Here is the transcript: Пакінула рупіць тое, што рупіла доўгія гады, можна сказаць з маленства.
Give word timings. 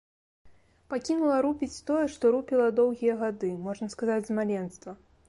Пакінула 0.93 1.35
рупіць 1.45 1.83
тое, 1.89 2.05
што 2.13 2.31
рупіла 2.37 2.71
доўгія 2.79 3.19
гады, 3.21 3.51
можна 3.67 3.91
сказаць 3.97 4.21
з 4.31 4.39
маленства. 4.39 4.99